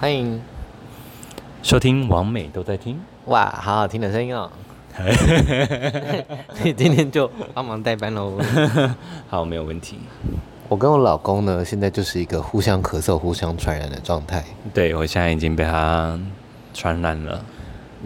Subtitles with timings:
[0.00, 0.40] 欢迎
[1.60, 4.48] 收听完美都在听，哇，好好听的声音哦！
[6.62, 8.38] 你 今天就帮忙代班喽。
[9.28, 9.98] 好，没有问题。
[10.68, 14.44] 我跟我老公呢，现在就是一个互相咳嗽、互相传染的状态。
[14.72, 16.16] 对，我现在已经被他
[16.72, 17.44] 传染了。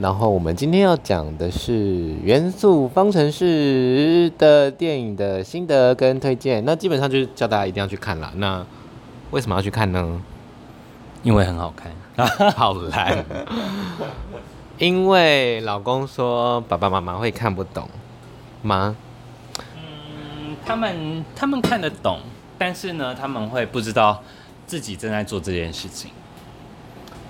[0.00, 1.72] 然后我们今天要讲的是
[2.22, 6.64] 《元素方程式》的电影的心得跟推荐。
[6.64, 8.32] 那基本上就是叫大家一定要去看啦。
[8.36, 8.64] 那
[9.30, 10.22] 为什么要去看呢？
[11.22, 11.92] 因为很好看。
[12.52, 13.24] 好烂。
[14.78, 17.88] 因为老公说爸爸妈妈会看不懂
[18.62, 18.96] 吗？
[19.76, 22.20] 嗯，他们他们看得懂，
[22.58, 24.22] 但是呢，他们会不知道
[24.66, 26.10] 自己正在做这件事情。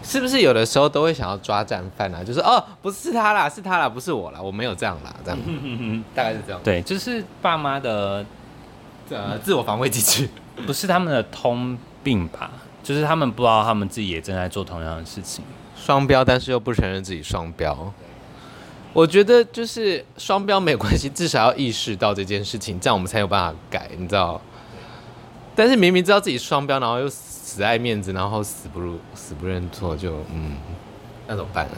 [0.02, 2.24] 是不是有的时候都会想要抓战犯啊？
[2.24, 5.38] 就是哦，不是他啦，是他啦，不是我啦，我没有这样啦，这样，
[6.14, 6.60] 大概是这样。
[6.64, 8.24] 对，就是爸妈的
[9.10, 10.28] 呃自我防卫机制，
[10.66, 12.50] 不是他们的通病吧？
[12.82, 15.44] 就是他们不知道他们自己也正在做同样的事情，
[15.76, 17.92] 双标，但是又不承认自己双标。
[18.92, 24.40] 我觉得就是双标没关系，至少要意识到这件事情，这样我们才有办法改，你知道？
[25.54, 27.08] 但是明明知道自己双标，然后又。
[27.44, 30.56] 死爱面子，然后死不如死不认错，就嗯，
[31.26, 31.72] 那怎么办呢？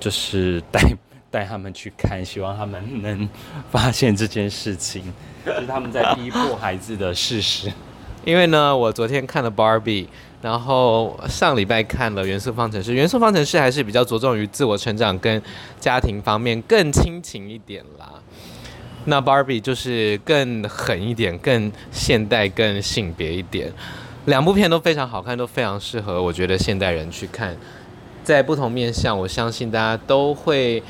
[0.00, 0.80] 就是带
[1.30, 3.28] 带他们去看，希望他们能
[3.70, 5.04] 发现这件事情，
[5.46, 7.72] 就是他们在逼迫孩子的事实。
[8.26, 10.08] 因为呢，我昨天看了 Barbie，
[10.42, 12.92] 然后上礼拜看了元素方程式。
[12.92, 15.40] 元素方程式还是比较着重于自我成长跟
[15.78, 18.14] 家庭方面，更亲情一点啦。
[19.04, 23.72] 那 Barbie 就是更狠一点，更现代，更性别一点。
[24.24, 27.56] 两部片都非常好看，都非常适合我觉得现代人去看，
[28.24, 30.82] 在不同面向，我相信大家都会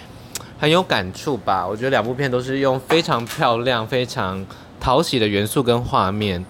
[0.59, 1.67] 很有感触吧。
[1.67, 4.43] 我觉得两部片都是用非常漂亮、非常
[4.81, 6.43] 讨喜的元素跟画面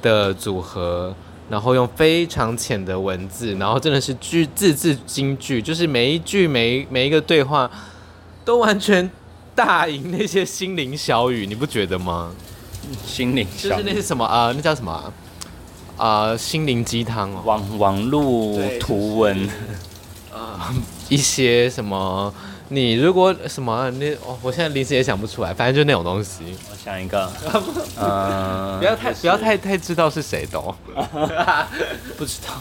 [0.00, 1.14] 的组合，
[1.50, 7.70] 然后用非常浅的文字，然后真的是句字字金句，就是每一句每一每一个对话
[8.44, 9.10] 都完全
[9.54, 12.32] 大赢那些心灵小语，你不觉得吗？
[13.06, 15.12] 心灵小语就是那些什么啊、呃，那叫什么、啊？
[15.96, 19.48] 啊、呃，心灵鸡汤哦，网网络图文，
[20.32, 20.58] 呃，
[21.08, 22.32] 一些什么，
[22.72, 26.56] 你如果什么，那哦，我现在临时也想不出来，反正就那种东西。
[26.70, 27.30] 我想一个，
[27.96, 30.74] 呃，不要太不要太太知道是谁的哦，
[32.16, 32.54] 不知道，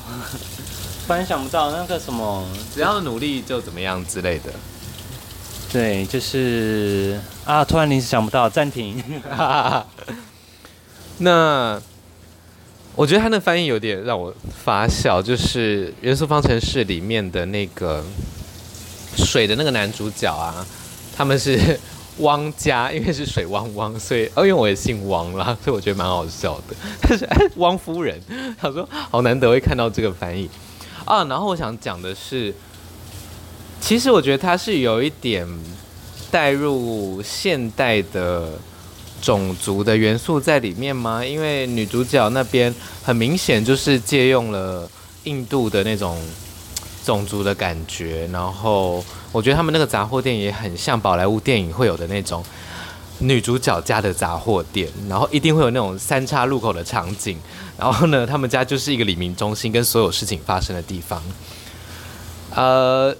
[1.08, 4.52] 突然想不到那个什么，只要努力就怎么样之类的。
[5.72, 9.02] 对，就是啊，突然临时想不到，暂停。
[11.20, 11.82] 那。
[12.94, 14.36] 我觉得他的翻译有点让我
[14.66, 18.04] 发笑，就是《元素方程式》里面的那个
[19.18, 20.66] 水的那个男主角啊，
[21.16, 21.80] 他们是
[22.20, 26.76] 汪家，因为是水汪汪，所以哦，因为我也姓汪啦， 所以我觉得蛮好笑的。
[27.02, 28.20] 但是，汪夫人，
[28.60, 30.50] 他说好难得会看到这个翻译
[31.06, 31.24] 啊。
[31.26, 32.54] 然后我想讲的是，
[33.80, 35.48] 其实我觉得他是有一点
[36.30, 38.50] 带入现代的。
[39.22, 41.24] 种族的元素在里面吗？
[41.24, 42.74] 因为女主角那边
[43.04, 44.90] 很明显就是借用了
[45.26, 46.20] 印度的那种
[47.04, 52.44] 种族的感觉，然后我觉得他们那个杂货店也很像宝莱坞电影会有的那种
[53.20, 57.38] 女主角家的杂货店，然后一定会有那种三岔路口的场景，
[57.78, 61.22] 然后呢，他们家就是一个黎明中心跟所有事情发生的地方，
[62.56, 63.16] 呃。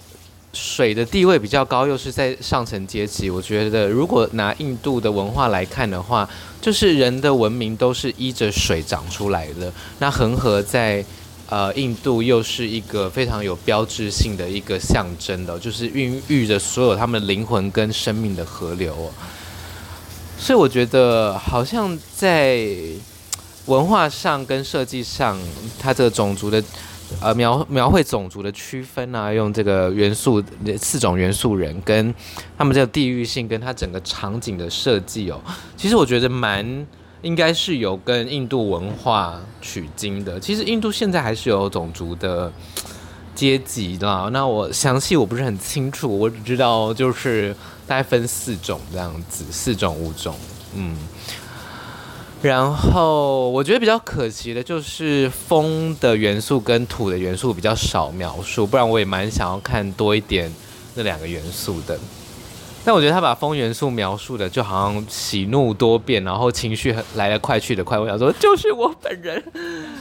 [0.54, 3.30] 水的地位比较高，又是在上层阶级。
[3.30, 9.72] 我觉得，如果拿印度的文化来看的话，就是人的文明都是依着水长出来的。
[10.00, 11.02] 那恒河在
[11.52, 19.12] 呃印度又是一个非常有标志性的一个象征的，就是孕育着所有他们灵魂跟生命的河流。
[20.40, 22.66] 所以我觉得，好像在
[23.68, 25.38] 文化上跟设计上，
[25.80, 26.64] 它这个种族的。
[27.20, 30.42] 呃，描描绘种族的区分啊，用这个元素
[30.80, 32.16] 四种元素人跟
[32.58, 35.42] 他们这个地域性，跟它整个场景的设计哦，
[35.76, 36.88] 其实我觉得蛮
[37.22, 40.40] 应该是有跟印度文化取经的。
[40.40, 42.52] 其实印度现在还是有种族的
[43.36, 47.56] 阶级啦，那我详细我不是很清楚，我只知道就是
[47.88, 50.36] 大概分四种这样子，四种五种，
[50.76, 50.98] 嗯。
[52.42, 60.52] 然后我觉得比较可惜的就是风的元素跟土的元素比较少描述，不然我也蛮想要看多一点
[60.96, 62.00] 那两个元素的。
[62.84, 67.98] 但我觉得他把风元素描述的就好像喜怒多变，然后情绪来得快去得快。
[68.00, 69.36] 我想说，就是我本人，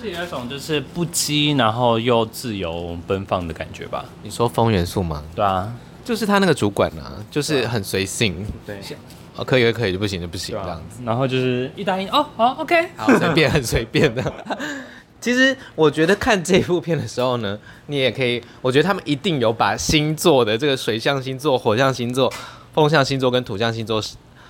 [0.00, 4.05] 是那种就是不羁，然后又自由奔放的感觉吧？
[4.23, 5.23] 你说风元素吗？
[5.35, 5.73] 对啊，
[6.05, 8.47] 就是他那个主管啊，就是很随性。
[8.67, 8.79] 对。
[9.37, 11.00] 哦，可以可以，就不行就不行，这样子。
[11.05, 14.32] 然后就是一答应，哦，好，OK，好，随便，很随便的。
[15.21, 22.31] 其实我觉得看这部片的时候呢，你也可以，我觉得他们一定有把星座的这个水象星座、火象星座、
[22.72, 24.02] 风象星座跟土象星座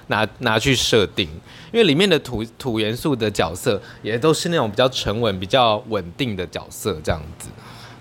[0.09, 1.29] 拿拿去设定，
[1.73, 7.49] 因为里面的土土元素的角色也都是那种比较沉稳、比较稳定的角色这样子，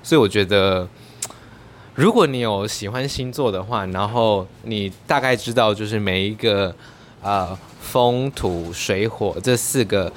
[0.03, 0.87] 所以我觉得，
[1.95, 6.69] 如果你有喜欢星座的话，然后你大概知道就是每一个
[7.21, 10.11] 啊、呃、风土水火这四个。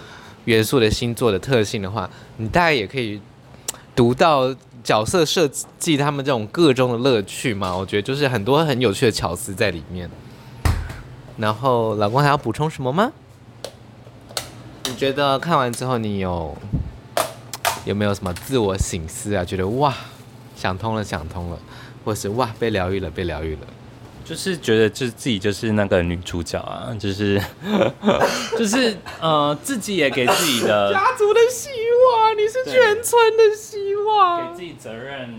[0.46, 3.20] 元素的星座的特性的话，你大概也可以
[3.94, 4.52] 读到
[4.82, 5.48] 角色设
[5.78, 7.76] 计他们这种各中的乐趣嘛。
[7.76, 10.10] 我觉得就是很多很有趣的巧思在里面。
[11.38, 13.12] 然后老公还要补充什么吗？
[14.86, 16.56] 你觉得看完之后你有
[17.84, 19.44] 有没有什么自我醒思啊？
[19.44, 19.94] 觉得哇
[20.56, 21.58] 想通了想通了，
[22.04, 23.60] 或是哇被疗愈了被疗愈了。
[24.24, 27.42] 就是觉得，就是自己就是那个女主角啊，就是
[28.56, 31.68] 就是呃，自己也给自己的家族的希
[32.14, 35.34] 望，你是全村的希望，给自己责任，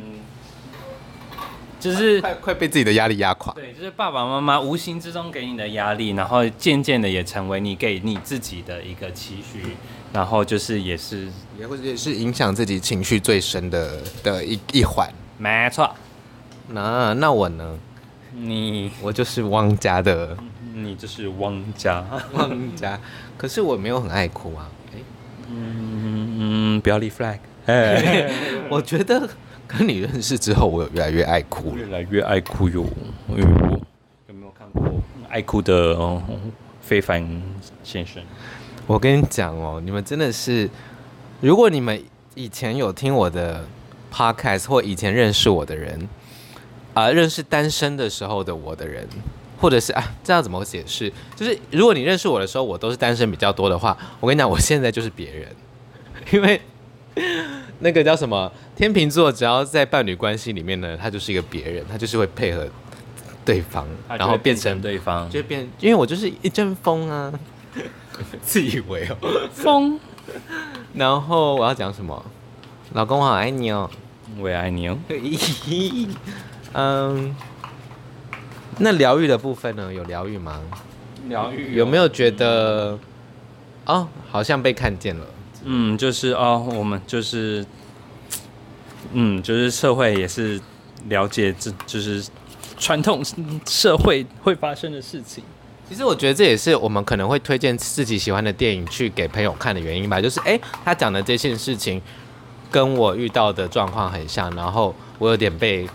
[1.80, 3.54] 就是快快被自己的压力压垮。
[3.54, 9.75] 对，就是爸爸妈妈无形之中给你的压力，然后渐渐的也成为你给你自己的一个期许，
[10.14, 11.28] 然后就是也是
[11.60, 15.10] 也会也是影响自己情绪最深的的一一环。
[15.38, 15.94] 没错，
[16.70, 17.78] 那那我呢？
[18.36, 20.36] 你我就是汪家的，
[20.74, 22.04] 你就是汪家，
[22.34, 23.00] 汪家。
[23.38, 24.68] 可是我没有很爱哭啊。
[24.92, 24.98] 哎，
[25.50, 27.38] 嗯嗯，不要立 flag。
[28.74, 29.30] 我觉得
[29.68, 32.84] 跟你认识之后，我有越来越爱哭，越来越爱哭哟。
[33.30, 33.48] 哎呦，
[34.28, 34.92] 有没有看过
[35.30, 36.22] 爱哭的哦？
[36.81, 37.24] 非凡
[37.84, 38.22] 先生，
[38.88, 40.70] 我跟你讲哦，你们真的是，
[41.40, 42.02] 如果你们
[42.36, 43.64] 以前有听我的
[44.12, 46.10] podcast 或以前认识我的人。
[46.96, 49.08] 啊，认识单身的时候的我的人，
[49.60, 51.12] 或者是啊，这样怎么解释？
[51.36, 55.48] 就是如果你认识我的时候，我都是单身比较多的话，我跟你讲，我现在就是别人，
[56.31, 56.62] 因为
[57.80, 62.68] 那个叫什么天秤座，只要在伴侣关系里面呢，他就是一个别人，他就是会配合
[63.45, 67.31] 对方，然后变成对方，就变，因为我就是一阵风啊，
[68.42, 70.00] 自以为哦，风。
[70.94, 72.25] 然后我要讲什么？
[72.94, 73.89] 老公，我好爱你哦，
[74.39, 74.98] 我也爱你哦。
[76.74, 77.36] 嗯，
[78.80, 79.92] 那疗愈的部分呢？
[79.94, 80.62] 有疗愈吗？
[81.27, 82.98] 疗愈有没有觉得
[83.86, 85.25] 哦，好像被看见了？
[85.63, 87.65] 嗯，就是哦，我们就是，
[89.13, 90.60] 嗯，就是社会也是
[91.10, 92.24] 了解这就是
[92.77, 93.21] 传统
[93.65, 95.44] 社会会发生的事情。
[95.89, 100.21] 其实我觉得这也是我们可能会推荐自己喜欢的电影去给朋友看的原因吧。
[100.21, 102.01] 就是哎，他讲的这件事情
[102.71, 105.88] 跟我遇到的状况很像，然后我有点被。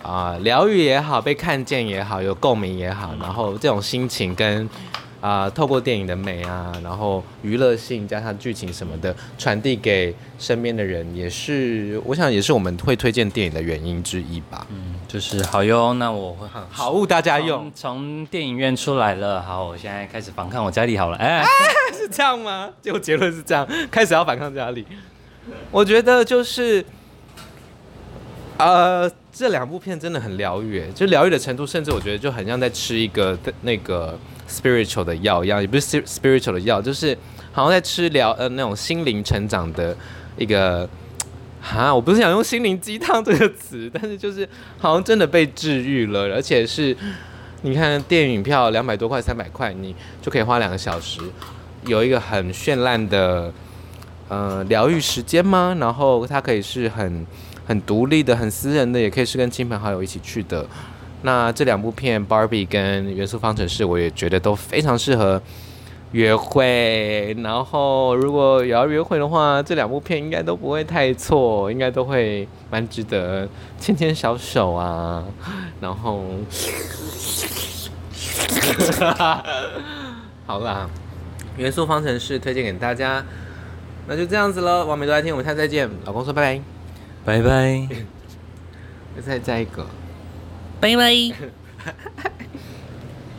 [0.00, 4.66] 啊，疗愈也好，被看见也好，有共鸣也好，然后这种心情跟
[5.20, 14.66] 啊、呃，透过电影的美啊，然后娱乐性加上剧情什么的，传递给身边的人，也是我想也是我们会推荐电影的原因之一吧。
[14.70, 17.70] 嗯，就是好哟，那我会好物大家用。
[17.74, 21.16] 从电影院出来了，好，我现在开始反抗我家里好了。
[21.16, 21.44] 哎，
[21.92, 22.70] 是这样吗？
[22.80, 24.86] 结果结论是这样，开始要反抗家里。
[25.70, 26.84] 我觉得就是，
[28.58, 29.10] 呃。
[29.30, 37.16] 这两部片真的很疗愈，就疗愈的程度，甚至我觉得就很像在吃一个那个 spiritual 的药一样，也不是 spiritual 的药，就是
[37.52, 39.96] 好像在吃疗呃那种心灵成长的
[40.36, 40.88] 一个，
[41.60, 46.96] 哈，我不是想用心灵鸡汤这个词，但是就是好像真的被治愈了，而且是
[47.62, 51.20] 你看电影票两百多块、三百块，你就可以花两个小时，
[51.86, 53.52] 有一个很绚烂的
[54.28, 55.76] 呃疗愈时间吗？
[55.78, 57.26] 然后它可以是很。
[57.68, 60.66] 很独立的、很私人的，也可以是跟亲朋好友一起去的。
[61.22, 65.42] 那这两部片《Barbie》跟《元素方程式》，我也觉得都非常适合
[66.12, 67.34] 约会。
[67.42, 73.48] 然后，如果有要约会的话，这两部片应该都不会太错，应该都会蛮值得
[73.80, 75.24] 牵牵小手啊。
[75.80, 76.24] 然后，
[80.46, 80.88] 好啦，
[81.60, 83.24] 《元素方程式》推荐给大家。
[84.06, 85.90] 那就这样子喽，完美都来听，我们下次再见。
[86.06, 86.62] 老公说拜拜。
[87.24, 87.86] 拜拜，
[89.20, 89.84] 再加一个，
[90.80, 92.32] 拜拜。